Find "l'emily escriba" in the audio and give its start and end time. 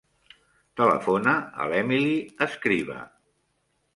1.73-2.99